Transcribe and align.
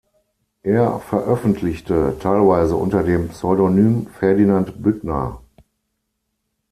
Er 0.63 0.97
veröffentlichte 0.99 2.17
teilweise 2.19 2.75
unter 2.75 3.03
dem 3.03 3.29
Pseudonym 3.29 4.07
"Ferdinand 4.07 4.81
Büttner". 4.81 5.39